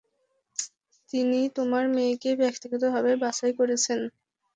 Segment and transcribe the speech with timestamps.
[1.09, 3.99] তিনি তোমার মেয়েকে ব্যক্তিগতভাবে বাছাই করেছেন।